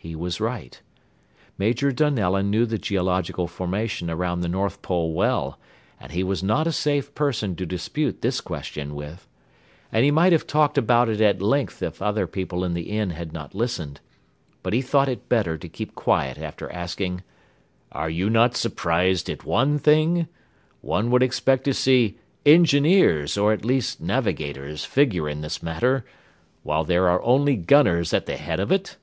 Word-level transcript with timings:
He 0.00 0.14
was 0.14 0.40
right. 0.40 0.80
Major 1.58 1.90
Donellan 1.90 2.50
knew 2.50 2.66
the 2.66 2.78
geological 2.78 3.48
formation 3.48 4.08
around 4.08 4.40
the 4.40 4.48
North 4.48 4.80
Pole 4.80 5.12
well, 5.12 5.58
and 6.00 6.12
he 6.12 6.22
was 6.22 6.40
not 6.40 6.68
a 6.68 6.72
safe 6.72 7.12
person 7.16 7.56
to 7.56 7.66
dispute 7.66 8.22
this 8.22 8.40
question 8.40 8.94
with. 8.94 9.26
And 9.90 10.04
he 10.04 10.12
might 10.12 10.30
have 10.32 10.46
talked 10.46 10.78
about 10.78 11.08
it 11.08 11.20
at 11.20 11.42
length 11.42 11.82
if 11.82 12.00
other 12.00 12.28
people 12.28 12.64
in 12.64 12.74
the 12.74 12.90
inn 12.90 13.10
had 13.10 13.32
not 13.32 13.56
listened. 13.56 14.00
But 14.62 14.72
he 14.72 14.82
thought 14.82 15.08
it 15.08 15.28
better 15.28 15.58
to 15.58 15.68
keep 15.68 15.96
quiet 15.96 16.38
after 16.38 16.70
asking: 16.72 17.24
"Are 17.90 18.08
you 18.08 18.30
not 18.30 18.56
surprised 18.56 19.28
at 19.28 19.44
one 19.44 19.80
thing? 19.80 20.28
One 20.80 21.10
would 21.10 21.24
expect 21.24 21.64
to 21.64 21.74
see 21.74 22.18
engineers 22.46 23.36
or 23.36 23.52
at 23.52 23.64
least 23.64 24.00
navigators 24.00 24.84
figure 24.84 25.28
in 25.28 25.40
this 25.40 25.60
matter, 25.60 26.04
while 26.62 26.84
there 26.84 27.08
are 27.08 27.22
only 27.24 27.56
gunners 27.56 28.14
at 28.14 28.26
the 28.26 28.36
head 28.36 28.60
of 28.60 28.70
it?" 28.70 28.96